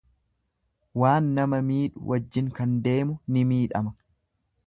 Waan 1.01 1.27
nama 1.35 1.59
miidhu 1.67 2.09
wajjin 2.13 2.49
kan 2.61 2.75
deemu 2.87 3.19
ni 3.37 3.47
miidhama. 3.53 3.95